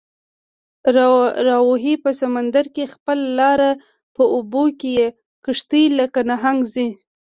راوهي 1.49 1.93
په 2.03 2.09
سمندر 2.21 2.65
کې 2.75 2.91
خپله 2.93 3.25
لاره، 3.39 3.71
په 4.15 4.23
اوبو 4.35 4.63
کې 4.79 4.89
یې 4.97 5.07
کشتۍ 5.45 5.83
لکه 5.99 6.19
نهنګ 6.29 6.59
ځي 6.73 6.87